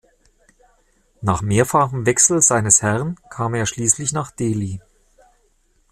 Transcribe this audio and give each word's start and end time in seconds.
Nach 1.21 1.43
mehrfachem 1.43 2.07
Wechsel 2.07 2.41
seines 2.41 2.81
Herren 2.81 3.17
kam 3.29 3.53
er 3.53 3.67
schließlich 3.67 4.13
nach 4.13 4.31
Delhi. 4.31 4.81